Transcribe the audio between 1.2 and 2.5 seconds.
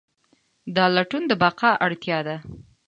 د بقا اړتیا ده.